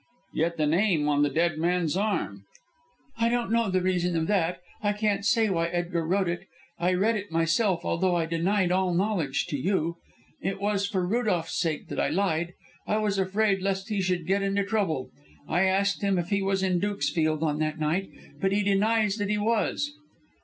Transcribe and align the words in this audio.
"Yet 0.33 0.57
the 0.57 0.65
name 0.65 1.07
on 1.07 1.21
the 1.21 1.29
dead 1.29 1.59
man's 1.59 1.95
arm?" 1.95 2.45
"I 3.19 3.29
don't 3.29 3.51
know 3.51 3.69
the 3.69 3.83
reason 3.83 4.15
of 4.17 4.25
that; 4.25 4.59
I 4.81 4.93
can't 4.93 5.23
say 5.23 5.47
why 5.47 5.67
Edgar 5.67 6.03
wrote 6.07 6.27
it. 6.27 6.47
I 6.79 6.95
read 6.95 7.15
it 7.15 7.31
myself, 7.31 7.85
although 7.85 8.15
I 8.15 8.25
denied 8.25 8.71
all 8.71 8.95
knowledge 8.95 9.45
to 9.49 9.57
you. 9.59 9.97
It 10.41 10.59
was 10.59 10.87
for 10.87 11.05
Rudolph's 11.05 11.55
sake 11.55 11.87
that 11.89 11.99
I 11.99 12.09
lied. 12.09 12.55
I 12.87 12.97
was 12.97 13.19
afraid 13.19 13.61
lest 13.61 13.89
he 13.89 14.01
should 14.01 14.25
get 14.25 14.41
into 14.41 14.63
trouble. 14.63 15.11
I 15.47 15.65
asked 15.65 16.01
him 16.01 16.17
if 16.17 16.29
he 16.29 16.41
was 16.41 16.63
in 16.63 16.79
Dukesfield 16.79 17.43
on 17.43 17.59
that 17.59 17.77
night, 17.79 18.09
but 18.39 18.51
he 18.51 18.63
denies 18.63 19.17
that 19.17 19.29
he 19.29 19.37
was." 19.37 19.91